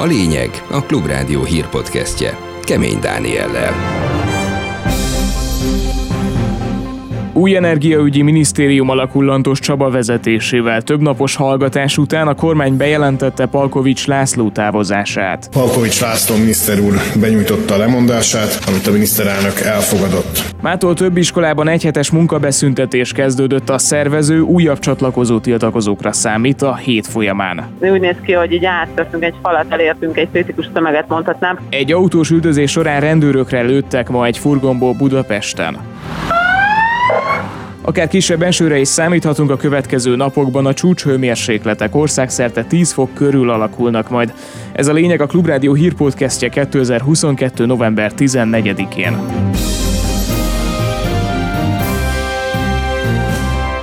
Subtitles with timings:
[0.00, 4.09] A lényeg a Klubrádió hírpodcastje Kemény Dániellel.
[7.40, 10.82] Új energiaügyi minisztérium alakul Lantos Csaba vezetésével.
[10.82, 15.48] Több napos hallgatás után a kormány bejelentette Palkovics László távozását.
[15.52, 20.44] Palkovics László miniszter úr benyújtotta a lemondását, amit a miniszterelnök elfogadott.
[20.62, 27.68] Mától több iskolában egyhetes munkabeszüntetés kezdődött a szervező, újabb csatlakozó tiltakozókra számít a hét folyamán.
[27.78, 31.58] Úgy néz ki, hogy így áttörtünk egy falat, elértünk egy kritikus tömeget mondhatnám.
[31.68, 35.76] Egy autós üldözés során rendőrökre lőttek ma egy furgonból Budapesten.
[37.82, 44.10] Akár kisebb esőre is számíthatunk a következő napokban, a csúcshőmérsékletek országszerte 10 fok körül alakulnak
[44.10, 44.32] majd.
[44.72, 47.66] Ez a lényeg a Klubrádió hírpodcastje 2022.
[47.66, 49.18] november 14-én.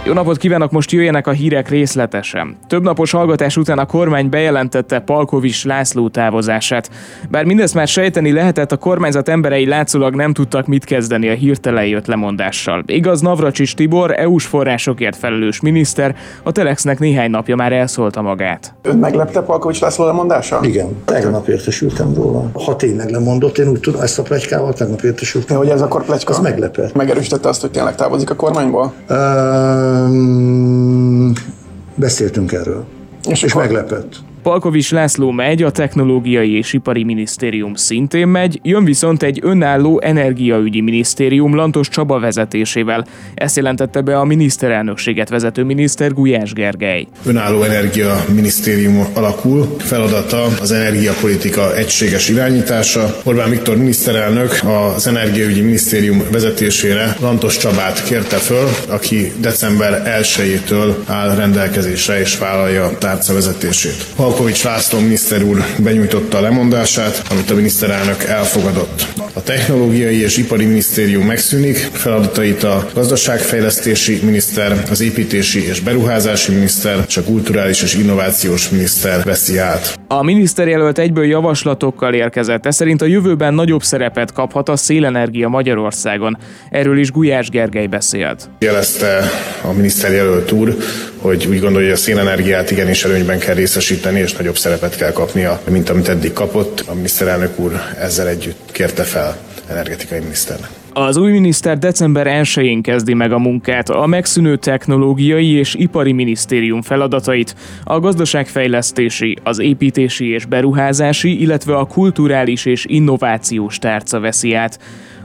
[0.07, 2.57] Jó napot kívánok, most jöjjenek a hírek részletesen.
[2.67, 6.89] Több napos hallgatás után a kormány bejelentette Palkovics László távozását.
[7.29, 11.85] Bár mindezt már sejteni lehetett, a kormányzat emberei látszólag nem tudtak mit kezdeni a hirtelen
[11.85, 12.83] jött lemondással.
[12.85, 18.73] Igaz, Navracsics Tibor, EU-s forrásokért felelős miniszter, a Telexnek néhány napja már elszólta magát.
[18.81, 20.59] Ön meglepte Palkovics László lemondása?
[20.61, 22.49] Igen, tegnap értesültem róla.
[22.53, 25.57] Ha tényleg lemondott, én úgy tudom, ezt a plegykával tegnap értesültem.
[25.57, 26.33] Hogy ez akkor pletyka?
[26.33, 26.93] Az meglepett.
[26.93, 28.93] Megerősítette azt, hogy tényleg távozik a kormányból?
[29.09, 29.96] Uh,
[31.95, 32.85] beszéltünk erről.
[33.29, 34.15] És, és meglepett.
[34.47, 40.81] Palkovics László megy, a Technológiai és Ipari Minisztérium szintén megy, jön viszont egy önálló energiaügyi
[40.81, 43.05] minisztérium Lantos Csaba vezetésével.
[43.33, 47.07] Ezt jelentette be a miniszterelnökséget vezető miniszter Gulyás Gergely.
[47.25, 53.15] Önálló energia minisztérium alakul, feladata az energiapolitika egységes irányítása.
[53.23, 54.59] Orbán Viktor miniszterelnök
[54.95, 62.83] az energiaügyi minisztérium vezetésére Lantos Csabát kérte föl, aki december 1-től áll rendelkezésre és vállalja
[62.83, 64.05] a tárca vezetését.
[64.15, 69.16] Palkovics László miniszter úr benyújtotta a lemondását, amit a miniszterelnök elfogadott.
[69.37, 77.05] A Technológiai és Ipari Minisztérium megszűnik, feladatait a Gazdaságfejlesztési miniszter, az Építési és Beruházási miniszter
[77.07, 79.99] és a Kulturális és Innovációs miniszter veszi át.
[80.07, 86.37] A miniszterjelölt egyből javaslatokkal érkezett, ez szerint a jövőben nagyobb szerepet kaphat a szélenergia Magyarországon.
[86.69, 88.49] Erről is Gulyás Gergely beszélt.
[88.59, 89.29] Jelezte
[89.61, 90.75] a miniszterjelölt úr,
[91.17, 95.61] hogy úgy gondolja, hogy a szélenergiát igenis előnyben kell részesíteni, és nagyobb szerepet kell kapnia,
[95.69, 96.83] mint amit eddig kapott.
[96.87, 99.26] A miniszterelnök úr ezzel együtt kérte fel
[99.69, 100.69] energetikai miniszternek.
[100.93, 106.81] Az új miniszter december 1-én kezdi meg a munkát, a megszűnő technológiai és ipari minisztérium
[106.81, 114.79] feladatait, a gazdaságfejlesztési, az építési és beruházási, illetve a kulturális és innovációs tárca veszi át.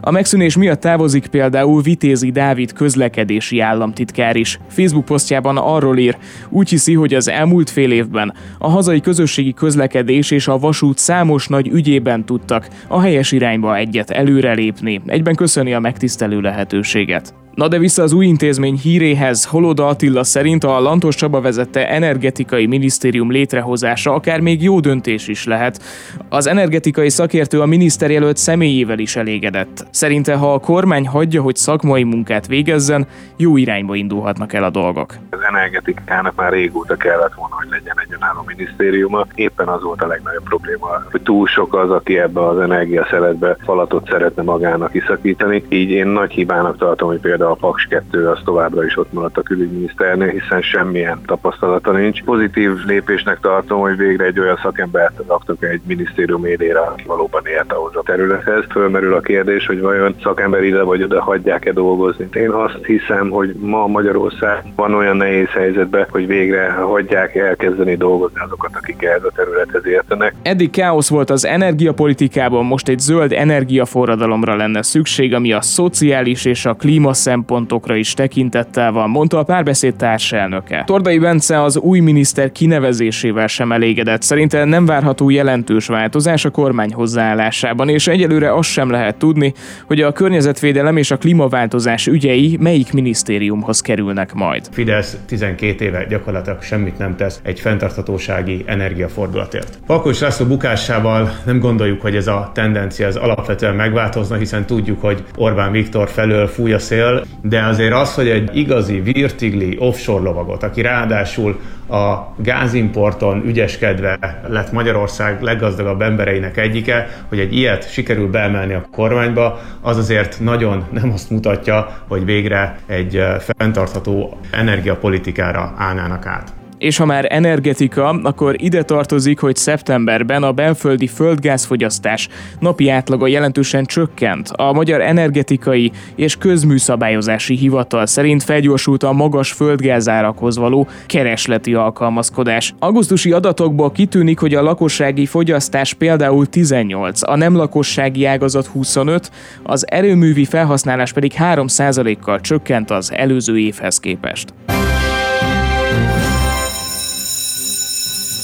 [0.04, 4.58] A megszűnés miatt távozik például Vitézi Dávid közlekedési államtitkár is.
[4.68, 6.16] Facebook posztjában arról ír,
[6.48, 11.48] úgy hiszi, hogy az elmúlt fél évben a hazai közösségi közlekedés és a vasút számos
[11.48, 15.00] nagy ügyében tudtak a helyes irányba egyet előrelépni.
[15.06, 17.41] Egyben köszöni a megtisztelő lehetőséget.
[17.54, 22.66] Na de vissza az új intézmény híréhez, Holoda Attila szerint a Lantos Csaba vezette energetikai
[22.66, 25.82] minisztérium létrehozása akár még jó döntés is lehet.
[26.28, 29.86] Az energetikai szakértő a miniszterjelölt személyével is elégedett.
[29.90, 35.14] Szerinte, ha a kormány hagyja, hogy szakmai munkát végezzen, jó irányba indulhatnak el a dolgok.
[35.30, 39.26] Az energetikának már régóta kellett volna, hogy legyen egy önálló minisztériuma.
[39.34, 44.08] Éppen az volt a legnagyobb probléma, hogy túl sok az, aki ebbe az energiaszeretbe falatot
[44.10, 45.64] szeretne magának kiszakítani.
[45.68, 49.38] Így én nagy hibának tartom, hogy például a Paks 2 az továbbra is ott maradt
[49.38, 52.22] a külügyminiszternél, hiszen semmilyen tapasztalata nincs.
[52.22, 57.72] Pozitív lépésnek tartom, hogy végre egy olyan szakembert raktok egy minisztérium élére, aki valóban ért
[57.72, 58.64] ahhoz a területhez.
[58.70, 62.28] Fölmerül a kérdés, hogy vajon szakember ide vagy oda hagyják-e dolgozni.
[62.32, 68.40] Én azt hiszem, hogy ma Magyarország van olyan nehéz helyzetben, hogy végre hagyják elkezdeni dolgozni
[68.40, 70.34] azokat, akik ehhez a területhez értenek.
[70.42, 76.66] Eddig káosz volt az energiapolitikában, most egy zöld energiaforradalomra lenne szükség, ami a szociális és
[76.66, 80.82] a klíma szempontokra is tekintettel van, mondta a párbeszéd társelnöke.
[80.86, 84.22] Tordai Bence az új miniszter kinevezésével sem elégedett.
[84.22, 89.52] Szerinte nem várható jelentős változás a kormány hozzáállásában, és egyelőre azt sem lehet tudni,
[89.86, 94.68] hogy a környezetvédelem és a klímaváltozás ügyei melyik minisztériumhoz kerülnek majd.
[94.70, 99.78] Fidesz 12 éve gyakorlatilag semmit nem tesz egy fenntarthatósági energiafordulatért.
[99.86, 105.24] Palkovics László bukásával nem gondoljuk, hogy ez a tendencia az alapvetően megváltozna, hiszen tudjuk, hogy
[105.36, 110.62] Orbán Viktor felől fúj a szél, de azért az, hogy egy igazi virtigli offshore lovagot,
[110.62, 118.74] aki ráadásul a gázimporton ügyeskedve lett Magyarország leggazdagabb embereinek egyike, hogy egy ilyet sikerül beemelni
[118.74, 123.22] a kormányba, az azért nagyon nem azt mutatja, hogy végre egy
[123.56, 126.61] fenntartható energiapolitikára állnának át.
[126.82, 133.84] És ha már energetika, akkor ide tartozik, hogy szeptemberben a belföldi földgázfogyasztás napi átlaga jelentősen
[133.84, 134.48] csökkent.
[134.48, 142.74] A Magyar Energetikai és Közműszabályozási Hivatal szerint felgyorsult a magas földgázárakhoz való keresleti alkalmazkodás.
[142.78, 149.30] Augusztusi adatokból kitűnik, hogy a lakossági fogyasztás például 18, a nem lakossági ágazat 25,
[149.62, 154.54] az erőművi felhasználás pedig 3%-kal csökkent az előző évhez képest.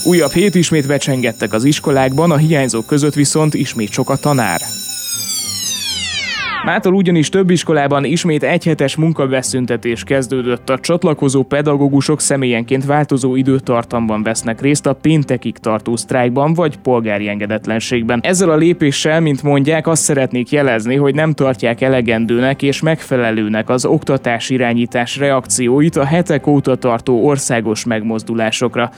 [0.09, 4.59] Újabb hét ismét becsengettek az iskolákban, a hiányzók között viszont ismét sok a tanár.
[6.65, 10.69] Mától ugyanis több iskolában ismét egyhetes munkabeszüntetés kezdődött.
[10.69, 18.19] A csatlakozó pedagógusok személyenként változó időtartamban vesznek részt a péntekig tartó sztrájkban vagy polgári engedetlenségben.
[18.23, 23.85] Ezzel a lépéssel, mint mondják, azt szeretnék jelezni, hogy nem tartják elegendőnek és megfelelőnek az
[23.85, 28.91] oktatás irányítás reakcióit a hetek óta tartó országos megmozdulásokra.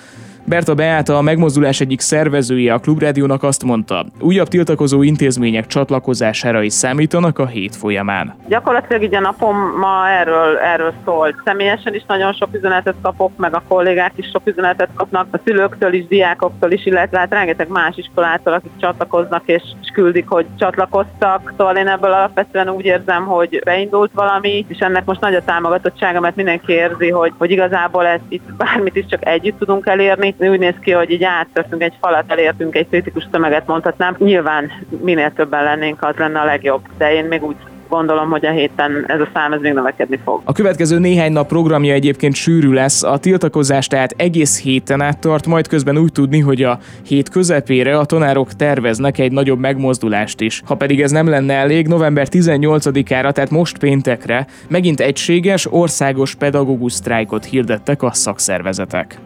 [0.45, 6.73] Berta Beáta, a megmozdulás egyik szervezője a Klubrádiónak azt mondta, újabb tiltakozó intézmények csatlakozására is
[6.73, 8.35] számítanak a hét folyamán.
[8.47, 11.35] Gyakorlatilag így a napom ma erről, erről szólt.
[11.45, 15.93] Személyesen is nagyon sok üzenetet kapok, meg a kollégák is sok üzenetet kapnak, a szülőktől
[15.93, 21.53] is, diákoktól is, illetve hát rengeteg más iskolától, akik csatlakoznak és, küldik, hogy csatlakoztak.
[21.57, 26.19] Szóval én ebből alapvetően úgy érzem, hogy beindult valami, és ennek most nagy a támogatottsága,
[26.19, 30.59] mert mindenki érzi, hogy, hogy igazából ezt itt bármit is csak együtt tudunk elérni, úgy
[30.59, 34.15] néz ki, hogy így áttörtünk egy falat, elértünk egy kritikus tömeget mondhatnám.
[34.19, 37.55] Nyilván minél többen lennénk, az lenne a legjobb, de én még úgy
[37.91, 40.41] gondolom, hogy a héten ez a szám ez még növekedni fog.
[40.43, 45.47] A következő néhány nap programja egyébként sűrű lesz, a tiltakozás tehát egész héten át tart,
[45.47, 50.61] majd közben úgy tudni, hogy a hét közepére a tanárok terveznek egy nagyobb megmozdulást is.
[50.65, 56.93] Ha pedig ez nem lenne elég, november 18-ára, tehát most péntekre megint egységes, országos pedagógus
[56.93, 59.19] sztrájkot hirdettek a szakszervezetek.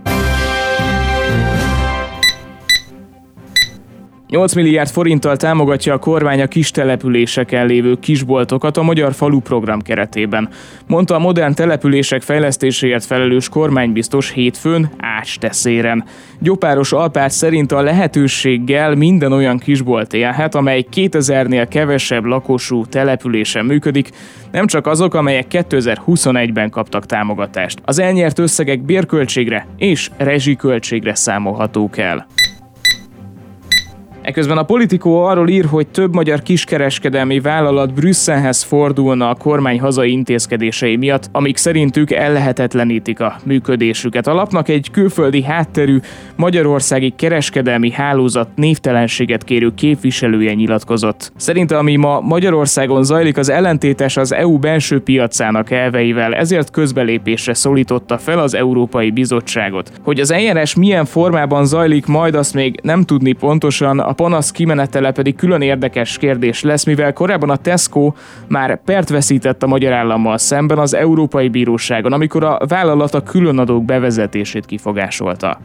[4.36, 9.82] 8 milliárd forinttal támogatja a kormány a kis településeken lévő kisboltokat a Magyar Falu program
[9.82, 10.50] keretében,
[10.88, 16.04] mondta a modern települések fejlesztéséért felelős kormánybiztos hétfőn Ács teszéren.
[16.40, 24.10] Gyopáros Alpár szerint a lehetőséggel minden olyan kisbolt élhet, amely 2000-nél kevesebb lakosú településen működik,
[24.52, 27.80] nem csak azok, amelyek 2021-ben kaptak támogatást.
[27.86, 32.28] Az elnyert összegek bérköltségre és rezsiköltségre számolhatók el.
[34.26, 40.12] Eközben a politikó arról ír, hogy több magyar kiskereskedelmi vállalat Brüsszelhez fordulna a kormány hazai
[40.12, 44.28] intézkedései miatt, amik szerintük ellehetetlenítik a működésüket.
[44.28, 46.00] A lapnak egy külföldi hátterű
[46.36, 51.32] magyarországi kereskedelmi hálózat névtelenséget kérő képviselője nyilatkozott.
[51.36, 58.18] Szerint ami ma Magyarországon zajlik, az ellentétes az EU belső piacának elveivel, ezért közbelépésre szólította
[58.18, 59.92] fel az Európai Bizottságot.
[60.04, 65.12] Hogy az eljárás milyen formában zajlik, majd azt még nem tudni pontosan, a panasz kimenetele
[65.12, 68.14] pedig külön érdekes kérdés lesz, mivel korábban a Tesco
[68.48, 73.86] már pert veszített a magyar állammal szemben az Európai Bíróságon, amikor a vállalat a különadók
[73.86, 75.60] bevezetését kifogásolta.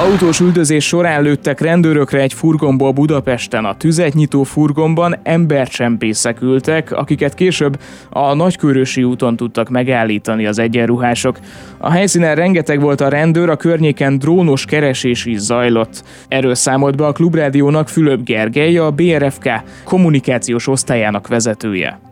[0.00, 3.64] Autós üldözés során lőttek rendőrökre egy furgonból Budapesten.
[3.64, 7.80] A tüzet nyitó furgonban embercsempészek ültek, akiket később
[8.10, 11.38] a Nagykörösi úton tudtak megállítani az egyenruhások.
[11.78, 16.04] A helyszínen rengeteg volt a rendőr, a környéken drónos keresés is zajlott.
[16.28, 19.48] Erről számolt be a Klubrádiónak Fülöp Gergely, a BRFK
[19.84, 22.09] kommunikációs osztályának vezetője.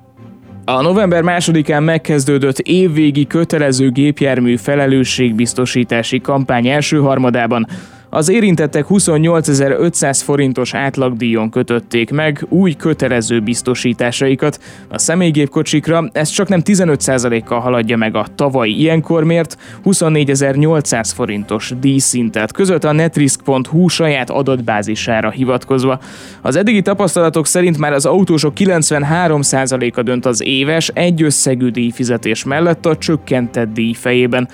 [0.69, 7.67] A november másodikán megkezdődött évvégi kötelező gépjármű felelősségbiztosítási kampány első harmadában
[8.11, 14.61] az érintettek 28.500 forintos átlagdíjon kötötték meg új kötelező biztosításaikat.
[14.89, 22.53] A személygépkocsikra ez csak nem 15%-kal haladja meg a tavalyi ilyenkor mért 24.800 forintos díjszintet,
[22.53, 26.01] között a netrisk.hu saját adatbázisára hivatkozva.
[26.43, 32.97] Az eddigi tapasztalatok szerint már az autósok 93%-a dönt az éves egyösszegű díjfizetés mellett a
[32.97, 34.49] csökkentett díj fejében.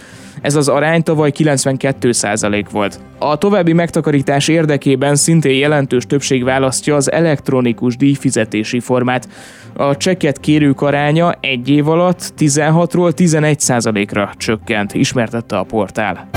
[0.44, 3.00] Ez az arány tavaly 92% volt.
[3.18, 9.28] A további megtakarítás érdekében szintén jelentős többség választja az elektronikus díjfizetési formát.
[9.72, 16.28] A csekket kérők aránya egy év alatt 16-ról 11%-ra csökkent, ismertette a portál.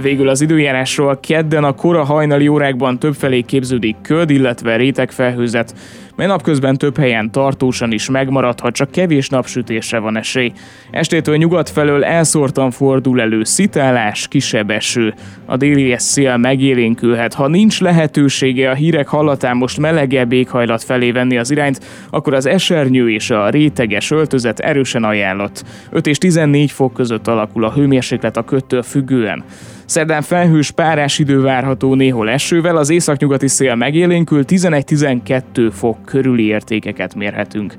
[0.00, 5.74] Végül az időjárásról kedden a kora hajnali órákban többfelé képződik köd, illetve rétegfelhőzet.
[6.20, 10.52] Mely napközben több helyen tartósan is megmaradhat, csak kevés napsütésre van esély.
[10.90, 15.14] Estétől nyugat felől elszórtan fordul elő szitálás, kisebb eső.
[15.44, 17.34] A déli szél megélénkülhet.
[17.34, 22.46] Ha nincs lehetősége a hírek hallatán most melegebb éghajlat felé venni az irányt, akkor az
[22.46, 25.64] esernyő és a réteges öltözet erősen ajánlott.
[25.90, 29.44] 5 és 14 fok között alakul a hőmérséklet a köttől függően.
[29.90, 37.14] Szerdán felhős párás idő várható néhol esővel, az északnyugati szél megélénkül 11-12 fok körüli értékeket
[37.14, 37.74] mérhetünk.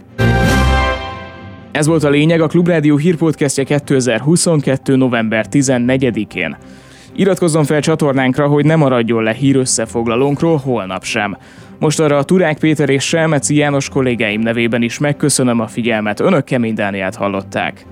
[1.71, 4.95] Ez volt a lényeg a Klubrádió hírpodcastje 2022.
[4.95, 6.57] november 14-én.
[7.15, 11.37] Iratkozzon fel csatornánkra, hogy ne maradjon le hír összefoglalónkról holnap sem.
[11.79, 16.19] Most arra a Turák Péter és Selmeci János kollégáim nevében is megköszönöm a figyelmet.
[16.19, 17.85] Önök Kemény Dániát hallották.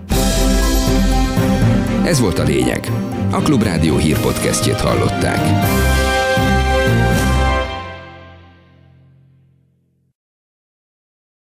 [2.05, 2.91] Ez volt a lényeg.
[3.31, 5.39] A Klubrádió hírpodcastjét hallották.